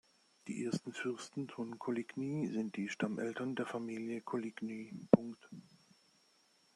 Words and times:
Die 0.47 0.65
ersten 0.65 0.93
Fürsten 0.93 1.47
von 1.47 1.77
Coligny 1.77 2.47
sind 2.47 2.75
die 2.75 2.89
Stammeltern 2.89 3.53
der 3.53 3.67
Familie 3.67 4.21
Coligny. 4.21 4.91